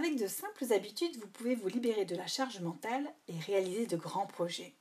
Avec 0.00 0.16
de 0.16 0.28
simples 0.28 0.72
habitudes, 0.72 1.18
vous 1.18 1.26
pouvez 1.26 1.54
vous 1.54 1.68
libérer 1.68 2.06
de 2.06 2.16
la 2.16 2.26
charge 2.26 2.60
mentale 2.60 3.06
et 3.28 3.38
réaliser 3.38 3.84
de 3.86 3.98
grands 3.98 4.26
projets. 4.26 4.72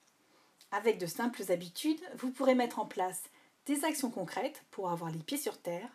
Avec 0.71 0.97
de 0.97 1.07
simples 1.07 1.43
habitudes, 1.51 1.99
vous 2.15 2.31
pourrez 2.31 2.55
mettre 2.55 2.79
en 2.79 2.85
place 2.85 3.23
des 3.65 3.83
actions 3.83 4.11
concrètes 4.11 4.63
pour 4.71 4.89
avoir 4.89 5.11
les 5.11 5.19
pieds 5.19 5.37
sur 5.37 5.57
terre, 5.57 5.89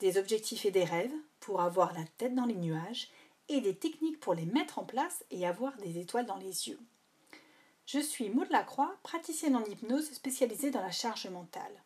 des 0.00 0.18
objectifs 0.18 0.66
et 0.66 0.72
des 0.72 0.82
rêves 0.82 1.14
pour 1.38 1.60
avoir 1.60 1.94
la 1.94 2.02
tête 2.18 2.34
dans 2.34 2.44
les 2.44 2.56
nuages 2.56 3.08
et 3.48 3.60
des 3.60 3.76
techniques 3.76 4.18
pour 4.18 4.34
les 4.34 4.46
mettre 4.46 4.80
en 4.80 4.84
place 4.84 5.24
et 5.30 5.46
avoir 5.46 5.76
des 5.76 6.00
étoiles 6.00 6.26
dans 6.26 6.34
les 6.34 6.68
yeux. 6.68 6.80
Je 7.86 8.00
suis 8.00 8.30
Maud 8.30 8.50
Lacroix, 8.50 8.96
praticienne 9.04 9.54
en 9.54 9.64
hypnose 9.64 10.10
spécialisée 10.10 10.72
dans 10.72 10.82
la 10.82 10.90
charge 10.90 11.28
mentale. 11.28 11.84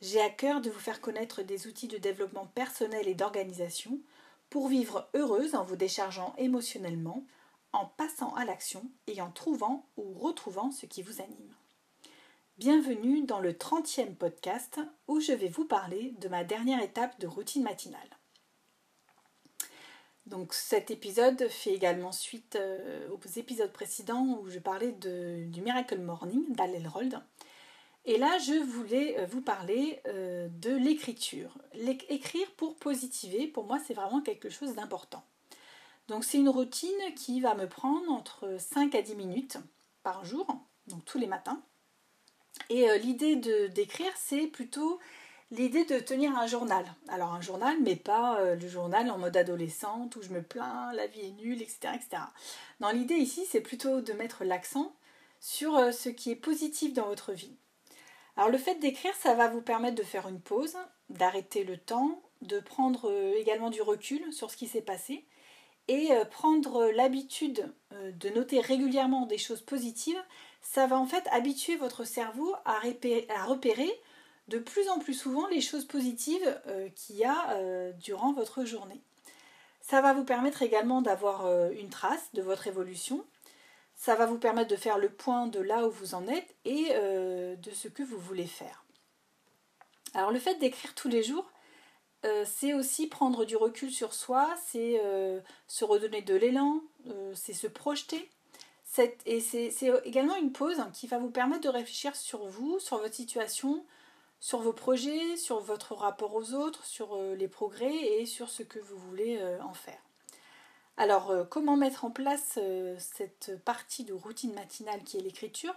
J'ai 0.00 0.20
à 0.20 0.30
cœur 0.30 0.60
de 0.60 0.70
vous 0.70 0.80
faire 0.80 1.00
connaître 1.00 1.42
des 1.42 1.68
outils 1.68 1.86
de 1.86 1.98
développement 1.98 2.46
personnel 2.46 3.06
et 3.06 3.14
d'organisation 3.14 4.00
pour 4.50 4.68
vivre 4.68 5.08
heureuse 5.14 5.54
en 5.54 5.64
vous 5.64 5.76
déchargeant 5.76 6.34
émotionnellement, 6.36 7.24
en 7.72 7.86
passant 7.86 8.34
à 8.34 8.44
l'action 8.44 8.90
et 9.06 9.22
en 9.22 9.30
trouvant 9.30 9.86
ou 9.96 10.12
retrouvant 10.12 10.72
ce 10.72 10.86
qui 10.86 11.02
vous 11.02 11.22
anime. 11.22 11.54
Bienvenue 12.58 13.22
dans 13.22 13.38
le 13.38 13.52
30e 13.52 14.16
podcast 14.16 14.80
où 15.06 15.20
je 15.20 15.32
vais 15.32 15.48
vous 15.48 15.64
parler 15.64 16.14
de 16.20 16.28
ma 16.28 16.42
dernière 16.42 16.82
étape 16.82 17.18
de 17.20 17.28
routine 17.28 17.62
matinale. 17.62 18.18
Donc 20.26 20.52
cet 20.52 20.90
épisode 20.90 21.48
fait 21.48 21.72
également 21.72 22.12
suite 22.12 22.56
euh, 22.56 23.08
aux 23.10 23.38
épisodes 23.38 23.72
précédents 23.72 24.40
où 24.40 24.48
je 24.48 24.58
parlais 24.58 24.92
du 24.92 25.62
Miracle 25.62 26.00
Morning 26.00 26.52
d'Al 26.52 26.74
Elrold. 26.74 27.20
Et 28.06 28.16
là, 28.16 28.38
je 28.38 28.54
voulais 28.54 29.18
euh, 29.18 29.26
vous 29.26 29.42
parler 29.42 30.00
euh, 30.06 30.48
de 30.48 30.74
l'écriture. 30.74 31.58
Écrire 32.08 32.50
pour 32.56 32.76
positiver, 32.76 33.46
pour 33.46 33.64
moi, 33.64 33.78
c'est 33.86 33.94
vraiment 33.94 34.22
quelque 34.22 34.48
chose 34.48 34.74
d'important. 34.74 35.24
Donc 36.08 36.24
c'est 36.24 36.38
une 36.38 36.48
routine 36.48 37.14
qui 37.14 37.40
va 37.40 37.54
me 37.54 37.68
prendre 37.68 38.10
entre 38.10 38.56
5 38.58 38.94
à 38.94 39.02
10 39.02 39.14
minutes 39.14 39.58
par 40.02 40.24
jour, 40.24 40.46
donc 40.88 41.04
tous 41.04 41.18
les 41.18 41.26
matins. 41.26 41.62
Et 42.68 42.90
euh, 42.90 42.96
l'idée 42.96 43.36
d'écrire, 43.68 44.10
c'est 44.16 44.46
plutôt 44.46 44.98
l'idée 45.50 45.84
de 45.84 46.00
tenir 46.00 46.36
un 46.36 46.46
journal. 46.46 46.84
Alors 47.08 47.34
un 47.34 47.40
journal, 47.40 47.76
mais 47.82 47.96
pas 47.96 48.54
le 48.54 48.68
journal 48.68 49.10
en 49.10 49.18
mode 49.18 49.36
adolescente 49.36 50.16
où 50.16 50.22
je 50.22 50.30
me 50.30 50.42
plains, 50.42 50.92
la 50.94 51.06
vie 51.06 51.20
est 51.20 51.32
nulle, 51.32 51.60
etc. 51.62 51.94
etc. 51.94 52.22
Non, 52.80 52.90
l'idée 52.90 53.16
ici, 53.16 53.46
c'est 53.48 53.60
plutôt 53.60 54.00
de 54.00 54.12
mettre 54.12 54.44
l'accent 54.44 54.94
sur 55.40 55.92
ce 55.92 56.08
qui 56.08 56.30
est 56.30 56.36
positif 56.36 56.92
dans 56.92 57.06
votre 57.06 57.32
vie. 57.32 57.56
Alors 58.40 58.50
le 58.50 58.56
fait 58.56 58.76
d'écrire, 58.76 59.12
ça 59.16 59.34
va 59.34 59.48
vous 59.48 59.60
permettre 59.60 59.96
de 59.96 60.02
faire 60.02 60.26
une 60.26 60.40
pause, 60.40 60.78
d'arrêter 61.10 61.62
le 61.62 61.76
temps, 61.76 62.22
de 62.40 62.58
prendre 62.58 63.10
euh, 63.10 63.34
également 63.38 63.68
du 63.68 63.82
recul 63.82 64.32
sur 64.32 64.50
ce 64.50 64.56
qui 64.56 64.66
s'est 64.66 64.80
passé 64.80 65.26
et 65.88 66.12
euh, 66.12 66.24
prendre 66.24 66.86
l'habitude 66.86 67.70
euh, 67.92 68.12
de 68.12 68.30
noter 68.30 68.60
régulièrement 68.60 69.26
des 69.26 69.36
choses 69.36 69.60
positives, 69.60 70.16
ça 70.62 70.86
va 70.86 70.96
en 70.96 71.04
fait 71.04 71.28
habituer 71.30 71.76
votre 71.76 72.04
cerveau 72.04 72.54
à 72.64 72.80
repérer, 73.44 73.92
de 74.48 74.58
plus 74.58 74.88
en 74.88 75.00
plus 75.00 75.12
souvent 75.12 75.46
les 75.48 75.60
choses 75.60 75.84
positives 75.84 76.62
qu'il 76.96 77.16
y 77.16 77.24
a 77.24 77.92
durant 77.92 78.32
votre 78.32 78.64
journée. 78.64 79.02
Ça 79.82 80.00
va 80.00 80.14
vous 80.14 80.24
permettre 80.24 80.62
également 80.62 81.02
d'avoir 81.02 81.46
une 81.72 81.90
trace 81.90 82.32
de 82.32 82.42
votre 82.42 82.66
évolution 82.66 83.24
ça 84.00 84.14
va 84.14 84.24
vous 84.24 84.38
permettre 84.38 84.70
de 84.70 84.76
faire 84.76 84.96
le 84.96 85.10
point 85.10 85.46
de 85.46 85.60
là 85.60 85.86
où 85.86 85.90
vous 85.90 86.14
en 86.14 86.26
êtes 86.26 86.56
et 86.64 86.86
euh, 86.92 87.54
de 87.56 87.70
ce 87.70 87.86
que 87.86 88.02
vous 88.02 88.16
voulez 88.16 88.46
faire. 88.46 88.86
Alors 90.14 90.30
le 90.30 90.38
fait 90.38 90.54
d'écrire 90.54 90.94
tous 90.94 91.08
les 91.08 91.22
jours, 91.22 91.44
euh, 92.24 92.46
c'est 92.46 92.72
aussi 92.72 93.08
prendre 93.08 93.44
du 93.44 93.58
recul 93.58 93.92
sur 93.92 94.14
soi, 94.14 94.48
c'est 94.64 94.98
euh, 95.04 95.38
se 95.66 95.84
redonner 95.84 96.22
de 96.22 96.34
l'élan, 96.34 96.80
c'est 97.34 97.52
se 97.52 97.66
projeter. 97.66 98.30
Et 99.26 99.40
c'est 99.40 99.92
également 100.04 100.36
une 100.36 100.52
pause 100.52 100.82
qui 100.94 101.06
va 101.06 101.18
vous 101.18 101.30
permettre 101.30 101.62
de 101.62 101.68
réfléchir 101.68 102.16
sur 102.16 102.46
vous, 102.46 102.78
sur 102.78 102.96
votre 102.96 103.14
situation, 103.14 103.84
sur 104.40 104.62
vos 104.62 104.72
projets, 104.72 105.36
sur 105.36 105.60
votre 105.60 105.94
rapport 105.94 106.34
aux 106.34 106.54
autres, 106.54 106.86
sur 106.86 107.20
les 107.34 107.48
progrès 107.48 107.94
et 107.94 108.24
sur 108.24 108.48
ce 108.48 108.62
que 108.62 108.78
vous 108.78 108.96
voulez 108.96 109.38
en 109.62 109.74
faire. 109.74 110.09
Alors, 110.96 111.30
euh, 111.30 111.44
comment 111.44 111.76
mettre 111.76 112.04
en 112.04 112.10
place 112.10 112.58
euh, 112.58 112.94
cette 112.98 113.58
partie 113.64 114.04
de 114.04 114.12
routine 114.12 114.52
matinale 114.52 115.02
qui 115.02 115.16
est 115.16 115.22
l'écriture? 115.22 115.74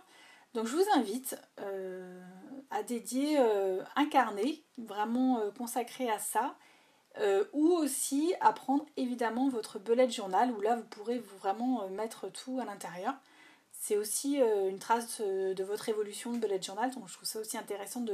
Donc, 0.54 0.68
je 0.68 0.76
vous 0.76 0.86
invite 0.96 1.38
euh, 1.62 2.22
à 2.70 2.84
dédier 2.84 3.38
un 3.38 4.06
carnet 4.06 4.62
vraiment 4.78 5.42
consacré 5.58 6.12
à 6.12 6.20
ça, 6.20 6.56
ou 7.54 7.70
aussi 7.70 8.36
à 8.40 8.54
prendre 8.54 8.86
évidemment 8.96 9.50
votre 9.50 9.80
bullet 9.80 10.10
journal, 10.12 10.52
où 10.52 10.62
là, 10.62 10.76
vous 10.76 10.84
pourrez 10.84 11.18
vraiment 11.40 11.88
mettre 11.90 12.30
tout 12.32 12.60
à 12.60 12.66
l'intérieur. 12.66 13.16
C'est 13.72 13.98
aussi 13.98 14.38
une 14.38 14.78
trace 14.78 15.22
de 15.22 15.64
votre 15.64 15.90
évolution 15.90 16.34
de 16.34 16.38
bullet 16.38 16.62
journal, 16.62 16.92
donc 16.92 17.08
je 17.08 17.16
trouve 17.16 17.28
ça 17.28 17.40
aussi 17.40 17.58
intéressant 17.58 18.06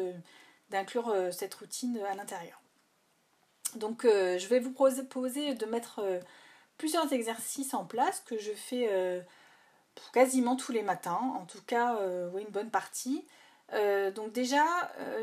d'inclure 0.70 1.14
cette 1.34 1.56
routine 1.56 2.00
à 2.10 2.16
l'intérieur. 2.16 2.62
Donc, 3.76 4.04
je 4.04 4.48
vais 4.48 4.62
vous 4.62 4.72
proposer 4.72 5.56
de 5.56 5.66
mettre 5.66 6.02
plusieurs 6.80 7.12
exercices 7.14 7.76
en 7.76 7.86
place 7.86 8.24
que 8.26 8.40
je 8.40 8.54
fais 8.54 8.88
euh, 8.90 9.22
quasiment 10.14 10.56
tous 10.56 10.72
les 10.72 10.82
matins, 10.82 11.20
en 11.40 11.46
tout 11.46 11.62
cas 11.62 11.98
euh, 11.98 12.36
une 12.40 12.48
bonne 12.48 12.72
partie. 12.72 13.28
Euh, 13.74 14.10
donc 14.10 14.32
déjà, 14.32 14.66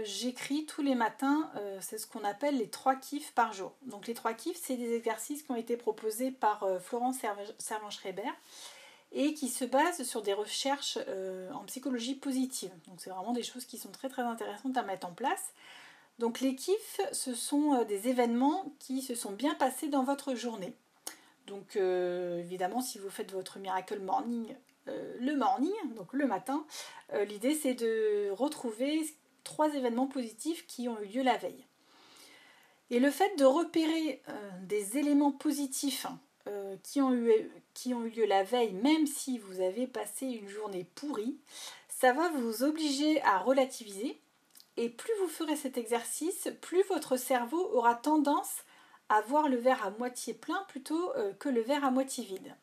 j'écris 0.05 0.67
tous 0.67 0.83
les 0.83 0.95
matins, 0.95 1.51
c'est 1.81 1.99
ce 1.99 2.07
qu'on 2.07 2.23
appelle 2.23 2.59
les 2.59 2.69
trois 2.69 2.95
kiffs 2.95 3.33
par 3.33 3.53
jour. 3.53 3.73
Donc 3.87 4.07
les 4.07 4.15
trois 4.15 4.35
kiffs, 4.35 4.61
c'est 4.63 4.77
des 4.77 4.95
exercices 4.95 5.43
qui 5.43 5.51
ont 5.51 5.57
été 5.57 5.77
proposés 5.77 6.31
par 6.31 6.65
Florence 6.81 7.17
Servan-Schreiber 7.59 8.31
et 9.11 9.35
qui 9.35 9.49
se 9.49 9.65
basent 9.65 10.05
sur 10.05 10.23
des 10.23 10.33
recherches 10.33 10.99
en 11.53 11.65
psychologie 11.65 12.15
positive. 12.15 12.71
Donc 12.87 13.01
c'est 13.01 13.11
vraiment 13.11 13.33
des 13.33 13.43
choses 13.43 13.65
qui 13.65 13.79
sont 13.79 13.91
très 13.91 14.09
très 14.09 14.23
intéressantes 14.23 14.77
à 14.77 14.83
mettre 14.83 15.09
en 15.09 15.13
place. 15.13 15.53
Donc 16.21 16.39
les 16.39 16.55
kiffs, 16.55 17.01
ce 17.11 17.35
sont 17.35 17.83
des 17.83 18.07
événements 18.07 18.73
qui 18.79 19.03
se 19.03 19.17
sont 19.17 19.33
bien 19.33 19.55
passés 19.55 19.89
dans 19.89 20.05
votre 20.05 20.37
journée. 20.37 20.77
Donc 21.47 21.77
euh, 21.77 22.39
évidemment, 22.41 22.81
si 22.81 22.99
vous 22.99 23.11
faites 23.11 23.33
votre 23.33 23.59
miracle 23.59 24.01
morning 24.01 24.55
euh, 24.89 25.17
le 25.21 25.35
morning, 25.35 25.73
donc 25.97 26.13
le 26.13 26.27
matin, 26.27 26.65
euh, 27.13 27.25
l'idée 27.25 27.55
c'est 27.55 27.75
de 27.75 28.31
retrouver 28.31 29.03
trois 29.43 29.75
événements 29.75 30.07
positifs 30.07 30.67
qui 30.67 30.89
ont 30.89 31.01
eu 31.01 31.07
lieu 31.07 31.23
la 31.23 31.37
veille. 31.37 31.65
Et 32.91 33.01
le 33.01 33.11
fait 33.11 33.37
de 33.37 33.45
repérer 33.45 34.23
des 34.63 34.97
éléments 34.97 35.33
positifs 35.33 36.07
qui, 36.85 37.01
ont 37.01 37.13
eu, 37.13 37.33
qui 37.75 37.95
ont 37.95 38.05
eu 38.05 38.11
lieu 38.11 38.27
la 38.27 38.45
veille, 38.45 38.75
même 38.75 39.09
si 39.09 39.39
vous 39.39 39.61
avez 39.61 39.89
passé 39.89 40.27
une 40.27 40.49
journée 40.49 40.87
pourrie, 40.95 41.37
ça 41.89 42.13
va 42.13 42.29
vous 42.29 42.63
obliger 42.63 43.21
à 43.23 43.39
relativiser. 43.39 44.21
Et 44.77 44.89
plus 44.89 45.13
vous 45.21 45.27
ferez 45.27 45.57
cet 45.57 45.79
exercice, 45.79 46.49
plus 46.61 46.85
votre 46.85 47.17
cerveau 47.17 47.71
aura 47.73 47.97
tendance 47.97 48.63
à 49.09 49.21
voir 49.23 49.49
le 49.49 49.57
verre 49.57 49.85
à 49.85 49.91
moitié 49.91 50.35
plein 50.35 50.65
plutôt 50.69 51.15
euh, 51.17 51.33
que 51.35 51.49
le 51.49 51.61
verre 51.61 51.85
à 51.85 51.91
moitié 51.91 52.25
vide. 52.25 52.55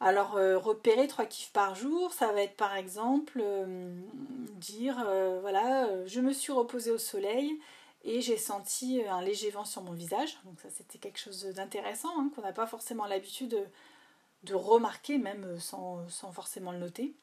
Alors 0.00 0.36
euh, 0.36 0.58
repérer 0.58 1.06
trois 1.06 1.26
kiffs 1.26 1.52
par 1.52 1.74
jour, 1.74 2.12
ça 2.12 2.32
va 2.32 2.42
être 2.42 2.56
par 2.56 2.76
exemple 2.76 3.40
euh, 3.42 3.94
dire 4.56 5.06
voilà, 5.40 6.06
je 6.06 6.20
me 6.20 6.32
suis 6.32 6.52
reposée 6.52 6.90
au 6.90 6.98
soleil 6.98 7.58
et 8.02 8.20
j'ai 8.20 8.36
senti 8.36 9.02
un 9.08 9.22
léger 9.22 9.50
vent 9.50 9.64
sur 9.64 9.82
mon 9.82 9.92
visage. 9.92 10.38
Donc 10.44 10.60
ça 10.60 10.68
c'était 10.70 10.98
quelque 10.98 11.18
chose 11.18 11.44
d'intéressant 11.44 12.10
hein, 12.18 12.30
qu'on 12.34 12.42
n'a 12.42 12.52
pas 12.52 12.66
forcément 12.66 13.06
l'habitude 13.06 13.56
de, 14.42 14.54
remarquer 14.54 15.16
même 15.16 15.58
sans, 15.58 16.06
sans, 16.08 16.32
forcément 16.32 16.72
le 16.72 16.78
noter. 16.78 17.14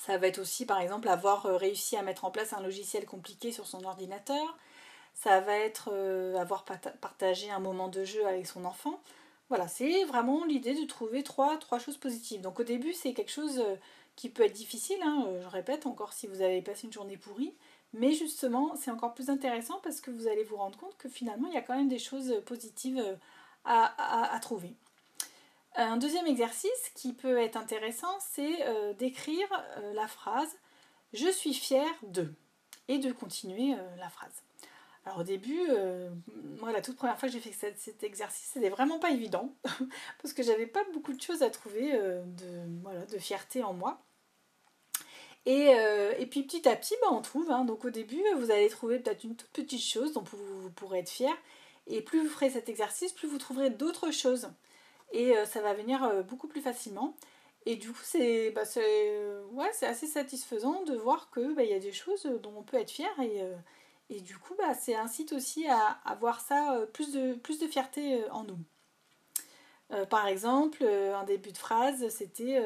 Ça 0.00 0.18
va 0.18 0.26
être 0.26 0.38
aussi 0.38 0.66
par 0.66 0.80
exemple 0.80 1.08
avoir 1.08 1.44
réussi 1.44 1.96
à 1.96 2.02
mettre 2.02 2.24
en 2.24 2.30
place 2.30 2.52
un 2.52 2.60
logiciel 2.60 3.06
compliqué 3.06 3.50
sur 3.50 3.66
son 3.66 3.84
ordinateur, 3.84 4.56
ça 5.14 5.40
va 5.40 5.56
être 5.56 5.90
euh, 5.92 6.36
avoir 6.36 6.64
partagé 6.64 7.50
un 7.50 7.60
moment 7.60 7.88
de 7.88 8.04
jeu 8.04 8.26
avec 8.26 8.46
son 8.46 8.64
enfant. 8.64 9.00
Voilà, 9.48 9.68
c'est 9.68 10.04
vraiment 10.04 10.44
l'idée 10.44 10.74
de 10.74 10.86
trouver 10.86 11.22
trois, 11.22 11.58
choses 11.78 11.98
positives. 11.98 12.40
Donc 12.40 12.60
au 12.60 12.64
début, 12.64 12.92
c'est 12.92 13.12
quelque 13.12 13.30
chose 13.30 13.58
euh, 13.60 13.76
qui 14.16 14.28
peut 14.28 14.44
être 14.44 14.52
difficile, 14.52 14.98
hein, 15.02 15.24
euh, 15.28 15.42
je 15.42 15.48
répète 15.48 15.86
encore 15.86 16.12
si 16.12 16.26
vous 16.26 16.40
avez 16.40 16.62
passé 16.62 16.86
une 16.86 16.92
journée 16.92 17.16
pourrie, 17.16 17.54
mais 17.92 18.12
justement, 18.12 18.74
c'est 18.76 18.90
encore 18.90 19.14
plus 19.14 19.30
intéressant 19.30 19.78
parce 19.82 20.00
que 20.00 20.10
vous 20.10 20.26
allez 20.26 20.44
vous 20.44 20.56
rendre 20.56 20.78
compte 20.78 20.96
que 20.96 21.08
finalement, 21.08 21.48
il 21.48 21.54
y 21.54 21.58
a 21.58 21.62
quand 21.62 21.76
même 21.76 21.88
des 21.88 21.98
choses 21.98 22.42
positives 22.46 23.18
à, 23.64 24.38
trouver. 24.40 24.74
Un 25.76 25.98
deuxième 25.98 26.26
exercice 26.26 26.90
qui 26.94 27.12
peut 27.12 27.38
être 27.38 27.56
intéressant, 27.56 28.18
c'est 28.18 28.94
d'écrire 28.94 29.46
la 29.94 30.08
phrase 30.08 30.56
Je 31.12 31.30
suis 31.30 31.54
fière 31.54 31.94
de 32.02 32.32
et 32.88 32.98
de 32.98 33.12
continuer 33.12 33.76
la 33.98 34.08
phrase. 34.08 34.42
Alors 35.04 35.20
au 35.20 35.22
début, 35.24 35.60
euh, 35.68 36.10
moi 36.60 36.70
la 36.70 36.80
toute 36.80 36.96
première 36.96 37.18
fois 37.18 37.28
que 37.28 37.32
j'ai 37.32 37.40
fait 37.40 37.74
cet, 37.76 38.04
exercice, 38.04 38.50
c'était 38.52 38.68
vraiment 38.68 39.00
pas 39.00 39.10
évident 39.10 39.52
parce 40.22 40.32
que 40.32 40.42
j'avais 40.42 40.66
pas 40.66 40.84
beaucoup 40.92 41.12
de 41.12 41.20
choses 41.20 41.42
à 41.42 41.50
trouver 41.50 41.92
euh, 41.94 42.22
de, 42.24 43.12
de 43.12 43.18
fierté 43.18 43.64
en 43.64 43.72
moi. 43.72 44.00
Et, 45.44 45.74
euh, 45.74 46.12
et 46.18 46.26
puis 46.26 46.44
petit 46.44 46.68
à 46.68 46.76
petit, 46.76 46.94
bah, 47.00 47.08
on 47.10 47.20
trouve. 47.20 47.50
Hein. 47.50 47.64
donc 47.64 47.84
au 47.84 47.90
début, 47.90 48.22
vous 48.36 48.52
allez 48.52 48.68
trouver 48.68 49.00
peut-être 49.00 49.24
une 49.24 49.34
toute 49.34 49.50
petite 49.50 49.82
chose 49.82 50.12
dont 50.12 50.22
vous, 50.22 50.70
pourrez 50.70 51.00
être 51.00 51.10
fier. 51.10 51.32
Et 51.88 52.00
plus 52.00 52.22
vous 52.22 52.28
ferez 52.28 52.50
cet 52.50 52.68
exercice, 52.68 53.12
plus 53.12 53.26
vous 53.26 53.38
trouverez 53.38 53.70
d'autres 53.70 54.12
choses. 54.12 54.50
et 55.10 55.34
ça 55.46 55.60
va 55.60 55.74
venir 55.74 56.22
beaucoup 56.24 56.46
plus 56.46 56.60
facilement. 56.60 57.16
Et 57.66 57.74
du 57.74 57.90
coup, 57.90 58.02
c'est 58.04 58.50
bah, 58.52 58.62
ouais, 59.52 59.70
assez 59.82 60.06
satisfaisant 60.06 60.84
de 60.84 60.94
voir 60.94 61.28
qu'il 61.32 61.54
bah, 61.56 61.64
y 61.64 61.74
a 61.74 61.80
des 61.80 61.92
choses 61.92 62.24
dont 62.40 62.54
on 62.56 62.62
peut 62.62 62.76
être 62.76 62.92
fier 62.92 63.10
et, 63.20 63.42
et 64.14 64.20
du 64.20 64.36
coup, 64.38 64.54
bah, 64.58 64.74
c'est 64.74 64.94
incite 64.94 65.32
aussi 65.32 65.66
à, 65.68 65.98
avoir 66.04 66.40
ça, 66.40 66.78
plus, 66.92 67.12
de, 67.12 67.34
plus 67.34 67.58
de 67.58 67.66
fierté 67.66 68.22
en 68.30 68.44
nous. 68.44 70.06
par 70.06 70.26
exemple, 70.26 70.84
un 70.84 71.24
début 71.24 71.52
de 71.52 71.58
phrase, 71.58 72.08
c'était 72.08 72.62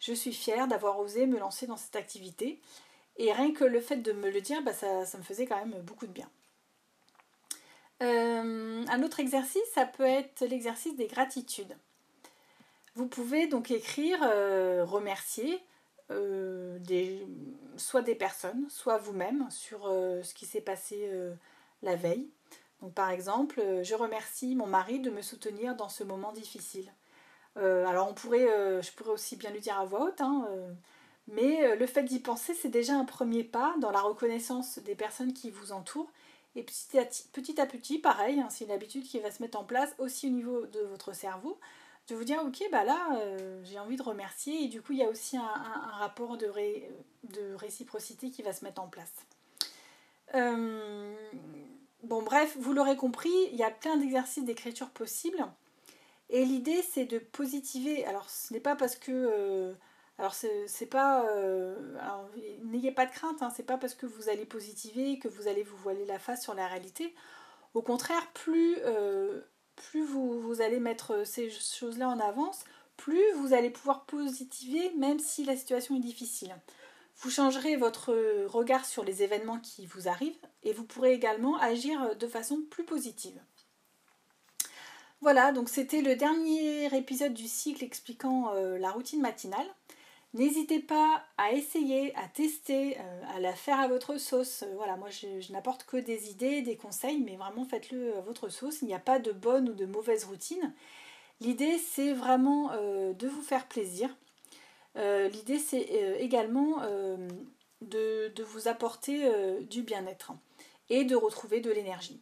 Je 0.00 0.12
suis 0.12 0.32
fière 0.32 0.68
d'avoir 0.68 0.98
osé 0.98 1.26
me 1.26 1.38
lancer 1.38 1.66
dans 1.66 1.76
cette 1.76 1.96
activité. 1.96 2.60
Et 3.18 3.32
rien 3.32 3.52
que 3.52 3.64
le 3.64 3.80
fait 3.80 3.96
de 3.96 4.12
me 4.12 4.30
le 4.30 4.40
dire, 4.40 4.62
bah, 4.62 4.72
ça, 4.72 5.04
me 5.16 5.22
faisait 5.22 5.46
quand 5.46 5.56
même 5.56 5.80
beaucoup 5.82 6.06
de 6.06 6.12
bien. 6.12 6.28
Euh, 8.02 8.84
un 8.88 9.02
autre 9.02 9.20
exercice, 9.20 9.62
ça 9.74 9.86
peut 9.86 10.04
être 10.04 10.44
l'exercice 10.44 10.96
des 10.96 11.06
gratitudes. 11.06 11.76
Vous 12.94 13.06
pouvez 13.06 13.46
donc 13.46 13.70
écrire 13.70 14.18
euh, 14.22 14.84
remercier 14.84 15.60
euh, 16.10 16.78
des, 16.80 17.26
soit 17.76 18.02
des 18.02 18.14
personnes, 18.14 18.66
soit 18.68 18.98
vous-même 18.98 19.46
sur 19.50 19.84
ce 19.86 20.34
qui 20.34 20.46
s'est 20.46 20.60
passé 20.60 21.10
la 21.82 21.96
veille. 21.96 22.28
Par 22.94 23.10
exemple, 23.10 23.62
je 23.82 23.94
remercie 23.94 24.54
mon 24.54 24.66
mari 24.66 25.00
de 25.00 25.10
me 25.10 25.22
soutenir 25.22 25.76
dans 25.76 25.88
ce 25.88 26.04
moment 26.04 26.32
difficile. 26.32 26.92
alors 27.56 28.08
on 28.10 28.14
pourrait, 28.14 28.46
je 28.82 28.92
pourrais 28.92 29.10
aussi 29.10 29.36
bien 29.36 29.50
lui 29.50 29.60
dire 29.60 29.78
à 29.78 29.84
voix 29.84 30.04
haute. 30.08 30.20
Hein, 30.20 30.46
mais 31.28 31.64
euh, 31.64 31.76
le 31.76 31.86
fait 31.86 32.04
d'y 32.04 32.20
penser, 32.20 32.54
c'est 32.54 32.68
déjà 32.68 32.94
un 32.94 33.04
premier 33.04 33.42
pas 33.42 33.74
dans 33.80 33.90
la 33.90 34.00
reconnaissance 34.00 34.78
des 34.80 34.94
personnes 34.94 35.32
qui 35.32 35.50
vous 35.50 35.72
entourent. 35.72 36.10
Et 36.54 36.62
petit 36.62 36.98
à 36.98 37.66
petit, 37.66 37.98
pareil, 37.98 38.40
hein, 38.40 38.48
c'est 38.48 38.64
une 38.64 38.70
habitude 38.70 39.04
qui 39.04 39.18
va 39.20 39.30
se 39.30 39.42
mettre 39.42 39.58
en 39.58 39.64
place 39.64 39.94
aussi 39.98 40.28
au 40.28 40.30
niveau 40.30 40.66
de 40.66 40.80
votre 40.80 41.14
cerveau, 41.14 41.58
de 42.08 42.14
vous 42.14 42.24
dire, 42.24 42.40
ok, 42.44 42.62
bah 42.70 42.84
là, 42.84 43.16
euh, 43.16 43.60
j'ai 43.64 43.78
envie 43.78 43.96
de 43.96 44.02
remercier. 44.02 44.64
Et 44.64 44.68
du 44.68 44.82
coup, 44.82 44.92
il 44.92 44.98
y 44.98 45.04
a 45.04 45.08
aussi 45.08 45.36
un, 45.36 45.52
rapport 45.98 46.36
de, 46.36 46.46
de, 47.24 47.54
réciprocité 47.54 48.30
qui 48.30 48.42
va 48.42 48.52
se 48.52 48.64
mettre 48.64 48.80
en 48.80 48.88
place. 48.88 49.12
Euh, 50.34 51.14
bon, 52.02 52.22
bref, 52.22 52.56
vous 52.58 52.72
l'aurez 52.72 52.96
compris, 52.96 53.32
il 53.50 53.56
y 53.56 53.64
a 53.64 53.70
plein 53.70 53.96
d'exercices 53.96 54.44
d'écriture 54.44 54.90
possibles. 54.90 55.44
Et 56.30 56.44
l'idée, 56.44 56.82
c'est 56.82 57.06
de 57.06 57.18
positiver. 57.18 58.04
Alors, 58.04 58.28
ce 58.28 58.52
n'est 58.52 58.60
pas 58.60 58.76
parce 58.76 58.96
que 58.96 59.76
alors 60.18 60.34
c'est 60.34 60.86
pas, 60.86 61.26
euh, 61.28 61.76
n'ayez 62.64 62.90
pas 62.90 63.04
de 63.04 63.10
crainte, 63.10 63.42
hein, 63.42 63.50
c'est 63.54 63.66
pas 63.66 63.76
parce 63.76 63.94
que 63.94 64.06
vous 64.06 64.30
allez 64.30 64.46
positiver 64.46 65.18
que 65.18 65.28
vous 65.28 65.46
allez 65.46 65.62
vous 65.62 65.76
voiler 65.76 66.06
la 66.06 66.18
face 66.18 66.42
sur 66.42 66.54
la 66.54 66.66
réalité. 66.66 67.14
Au 67.74 67.82
contraire, 67.82 68.26
plus, 68.32 68.78
euh, 68.84 69.42
plus 69.76 70.04
vous, 70.04 70.60
allez 70.60 70.80
mettre 70.80 71.26
ces 71.26 71.50
choses-là 71.50 72.08
en 72.08 72.18
avance, 72.18 72.64
plus 72.96 73.32
vous 73.36 73.52
allez 73.52 73.70
pouvoir 73.70 74.04
positiver 74.06 74.90
même 74.96 75.18
si 75.18 75.44
la 75.44 75.56
situation 75.56 75.96
est 75.96 76.00
difficile. 76.00 76.54
Vous 77.18 77.30
changerez 77.30 77.76
votre 77.76 78.12
regard 78.46 78.84
sur 78.84 79.04
les 79.04 79.22
événements 79.22 79.58
qui 79.58 79.86
vous 79.86 80.08
arrivent 80.08 80.36
et 80.62 80.72
vous 80.72 80.84
pourrez 80.84 81.12
également 81.12 81.56
agir 81.58 82.16
de 82.16 82.26
façon 82.26 82.60
plus 82.68 82.84
positive. 82.84 83.40
Voilà, 85.22 85.50
donc 85.50 85.68
c'était 85.68 86.02
le 86.02 86.14
dernier 86.14 86.94
épisode 86.94 87.32
du 87.32 87.48
cycle 87.48 87.82
expliquant 87.82 88.52
euh, 88.54 88.78
la 88.78 88.90
routine 88.90 89.20
matinale. 89.20 89.66
N'hésitez 90.36 90.80
pas 90.80 91.24
à 91.38 91.52
essayer, 91.52 92.14
à 92.14 92.28
tester, 92.28 92.98
euh, 93.00 93.22
à 93.34 93.40
la 93.40 93.54
faire 93.54 93.80
à 93.80 93.88
votre 93.88 94.18
sauce. 94.18 94.64
Euh, 94.64 94.74
voilà, 94.76 94.98
moi 94.98 95.08
je, 95.08 95.50
n'apporte 95.50 95.84
que 95.84 95.96
des 95.96 96.30
idées, 96.30 96.60
des 96.60 96.76
conseils, 96.76 97.22
mais 97.22 97.36
vraiment 97.36 97.64
faites-le 97.64 98.14
à 98.18 98.20
votre 98.20 98.50
sauce. 98.50 98.82
Il 98.82 98.88
n'y 98.88 98.94
a 98.94 98.98
pas 98.98 99.18
de 99.18 99.32
bonne 99.32 99.70
ou 99.70 99.72
de 99.72 99.86
mauvaise 99.86 100.24
routine. 100.24 100.74
L'idée 101.40 101.78
c'est 101.78 102.12
vraiment 102.12 102.70
euh, 102.72 103.14
de 103.14 103.28
vous 103.28 103.40
faire 103.40 103.66
plaisir. 103.66 104.14
L'idée 104.96 105.58
c'est 105.58 106.16
également 106.20 106.80
de, 107.82 108.28
de, 108.28 108.42
vous 108.42 108.66
apporter 108.66 109.30
du 109.68 109.82
bien-être 109.82 110.32
et 110.88 111.04
de 111.04 111.14
retrouver 111.14 111.60
de 111.60 111.70
l'énergie. 111.70 112.18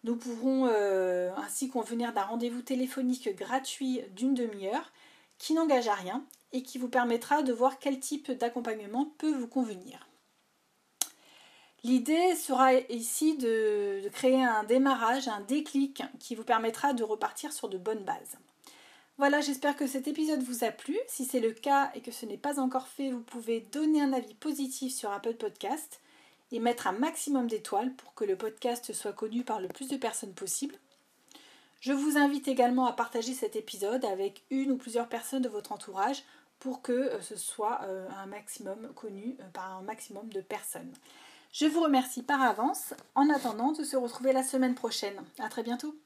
Nous 0.02 0.16
pourrons 0.16 0.66
euh, 0.66 1.32
ainsi 1.36 1.68
convenir 1.68 2.12
d'un 2.12 2.24
rendez-vous 2.24 2.62
téléphonique 2.62 3.32
gratuit 3.36 4.00
d'une 4.16 4.34
demi-heure 4.34 4.92
qui 5.38 5.54
n'engage 5.54 5.86
à 5.86 5.94
rien 5.94 6.24
et 6.50 6.64
qui 6.64 6.78
vous 6.78 6.88
permettra 6.88 7.44
de 7.44 7.52
voir 7.52 7.78
quel 7.78 8.00
type 8.00 8.32
d'accompagnement 8.32 9.12
peut 9.18 9.32
vous 9.32 9.46
convenir. 9.46 10.08
L'idée 11.84 12.34
sera 12.34 12.74
ici 12.74 13.36
de, 13.36 14.08
créer 14.08 14.42
un 14.42 14.64
démarrage, 14.64 15.28
un 15.28 15.42
déclic 15.42 16.02
qui 16.18 16.34
vous 16.34 16.42
permettra 16.42 16.94
de 16.94 17.04
repartir 17.04 17.52
sur 17.52 17.68
de 17.68 17.78
bonnes 17.78 18.02
bases. 18.02 18.38
Voilà, 19.18 19.40
j'espère 19.40 19.76
que 19.76 19.86
cet 19.86 20.08
épisode 20.08 20.42
vous 20.42 20.62
a 20.62 20.70
plu. 20.70 20.98
Si 21.08 21.24
c'est 21.24 21.40
le 21.40 21.52
cas 21.52 21.90
et 21.94 22.02
que 22.02 22.12
ce 22.12 22.26
n'est 22.26 22.36
pas 22.36 22.60
encore 22.60 22.86
fait, 22.86 23.10
vous 23.10 23.22
pouvez 23.22 23.60
donner 23.72 24.02
un 24.02 24.12
avis 24.12 24.34
positif 24.34 24.92
sur 24.92 25.10
Apple 25.10 25.34
Podcast 25.34 26.00
et 26.52 26.60
mettre 26.60 26.86
un 26.86 26.92
maximum 26.92 27.48
d'étoiles 27.48 27.94
pour 27.94 28.12
que 28.12 28.24
le 28.24 28.36
podcast 28.36 28.92
soit 28.92 29.14
connu 29.14 29.42
par 29.42 29.58
le 29.58 29.68
plus 29.68 29.88
de 29.88 29.96
personnes 29.96 30.34
possible. 30.34 30.76
Je 31.80 31.94
vous 31.94 32.18
invite 32.18 32.46
également 32.46 32.86
à 32.86 32.92
partager 32.92 33.32
cet 33.32 33.56
épisode 33.56 34.04
avec 34.04 34.42
une 34.50 34.72
ou 34.72 34.76
plusieurs 34.76 35.08
personnes 35.08 35.42
de 35.42 35.48
votre 35.48 35.72
entourage 35.72 36.22
pour 36.58 36.82
que 36.82 36.92
euh, 36.92 37.20
ce 37.22 37.36
soit 37.36 37.80
euh, 37.84 38.06
un 38.22 38.26
maximum 38.26 38.92
connu 38.94 39.36
euh, 39.40 39.44
par 39.54 39.78
un 39.78 39.82
maximum 39.82 40.28
de 40.28 40.42
personnes. 40.42 40.92
Je 41.52 41.66
vous 41.66 41.80
remercie 41.80 42.22
par 42.22 42.42
avance 42.42 42.92
en 43.14 43.30
attendant 43.30 43.72
de 43.72 43.82
se 43.82 43.96
retrouver 43.96 44.32
la 44.32 44.42
semaine 44.42 44.74
prochaine. 44.74 45.22
A 45.38 45.48
très 45.48 45.62
bientôt 45.62 45.96